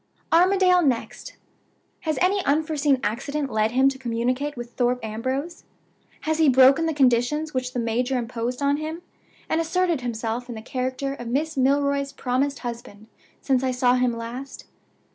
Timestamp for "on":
8.63-8.77